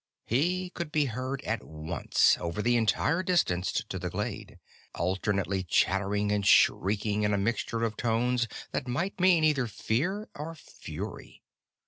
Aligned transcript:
He 0.25 0.71
could 0.71 0.91
be 0.91 1.05
heard 1.05 1.43
at 1.43 1.63
once, 1.63 2.35
over 2.39 2.63
the 2.63 2.75
entire 2.75 3.21
distance 3.21 3.71
to 3.87 3.99
the 3.99 4.09
glade, 4.09 4.57
alternately 4.95 5.61
chattering 5.61 6.31
and 6.31 6.43
shrieking 6.43 7.21
in 7.21 7.35
a 7.35 7.37
mixture 7.37 7.83
of 7.83 7.97
tones 7.97 8.47
that 8.71 8.87
might 8.87 9.19
mean 9.19 9.43
either 9.43 9.67
fear 9.67 10.27
or 10.33 10.55
fury. 10.55 11.43